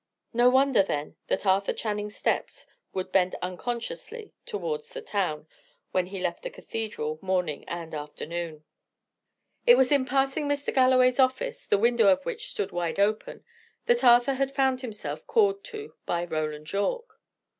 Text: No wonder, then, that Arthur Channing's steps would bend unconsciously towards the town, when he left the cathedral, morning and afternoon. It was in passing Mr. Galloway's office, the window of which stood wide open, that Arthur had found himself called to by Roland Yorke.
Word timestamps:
No 0.33 0.49
wonder, 0.49 0.81
then, 0.81 1.15
that 1.27 1.45
Arthur 1.45 1.73
Channing's 1.73 2.15
steps 2.15 2.65
would 2.91 3.11
bend 3.11 3.35
unconsciously 3.43 4.33
towards 4.47 4.89
the 4.89 5.01
town, 5.03 5.47
when 5.91 6.07
he 6.07 6.19
left 6.19 6.41
the 6.41 6.49
cathedral, 6.49 7.19
morning 7.21 7.63
and 7.69 7.93
afternoon. 7.93 8.63
It 9.67 9.75
was 9.75 9.91
in 9.91 10.05
passing 10.07 10.47
Mr. 10.49 10.73
Galloway's 10.73 11.19
office, 11.19 11.67
the 11.67 11.77
window 11.77 12.07
of 12.07 12.25
which 12.25 12.47
stood 12.49 12.71
wide 12.71 12.99
open, 12.99 13.45
that 13.85 14.03
Arthur 14.03 14.33
had 14.33 14.55
found 14.55 14.81
himself 14.81 15.27
called 15.27 15.63
to 15.65 15.93
by 16.07 16.25
Roland 16.25 16.71
Yorke. 16.73 17.19